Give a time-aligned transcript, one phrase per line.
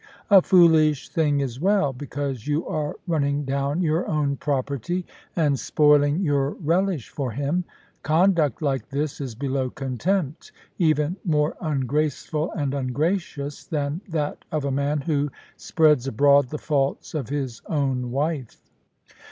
[0.31, 6.23] A foolish thing as well; because you are running down your own property, and spoiling
[6.23, 7.65] your relish for him.
[8.01, 14.71] Conduct like this is below contempt; even more ungraceful and ungracious than that of a
[14.71, 18.57] man who spreads abroad the faults of his own wife.